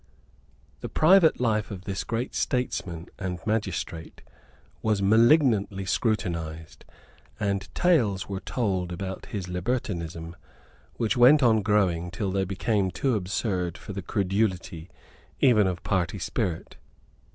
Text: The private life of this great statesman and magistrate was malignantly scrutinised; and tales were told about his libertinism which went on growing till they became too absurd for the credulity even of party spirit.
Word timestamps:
The 0.79 0.89
private 0.89 1.39
life 1.39 1.69
of 1.69 1.83
this 1.83 2.03
great 2.03 2.33
statesman 2.33 3.05
and 3.19 3.37
magistrate 3.45 4.23
was 4.81 4.99
malignantly 4.99 5.85
scrutinised; 5.85 6.85
and 7.39 7.69
tales 7.75 8.27
were 8.27 8.39
told 8.39 8.91
about 8.91 9.27
his 9.27 9.47
libertinism 9.47 10.35
which 10.95 11.15
went 11.17 11.43
on 11.43 11.61
growing 11.61 12.09
till 12.09 12.31
they 12.31 12.45
became 12.45 12.89
too 12.89 13.13
absurd 13.13 13.77
for 13.77 13.93
the 13.93 14.01
credulity 14.01 14.89
even 15.39 15.67
of 15.67 15.83
party 15.83 16.17
spirit. 16.17 16.77